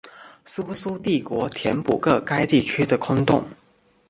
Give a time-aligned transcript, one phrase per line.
[0.47, 3.43] 苏苏帝国填补个该地区的空洞。